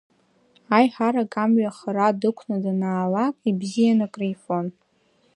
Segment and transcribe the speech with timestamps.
[0.77, 4.65] Аиҳарак амҩа хара дықәны данаалак, ибзиан акрифон.